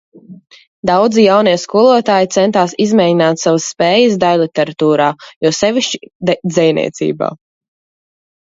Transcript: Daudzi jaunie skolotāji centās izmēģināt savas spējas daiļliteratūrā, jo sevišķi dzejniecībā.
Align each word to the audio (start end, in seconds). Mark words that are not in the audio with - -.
Daudzi 0.89 1.25
jaunie 1.25 1.51
skolotāji 1.63 2.29
centās 2.35 2.73
izmēģināt 2.85 3.41
savas 3.43 3.67
spējas 3.75 4.15
daiļliteratūrā, 4.25 5.11
jo 5.47 5.53
sevišķi 5.61 6.35
dzejniecībā. 6.51 7.31